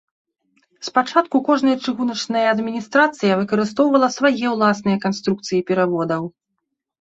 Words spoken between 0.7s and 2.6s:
Спачатку кожная чыгуначная